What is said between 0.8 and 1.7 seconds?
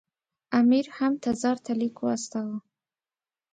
هم تزار